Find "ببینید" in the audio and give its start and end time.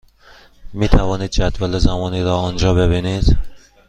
2.73-3.37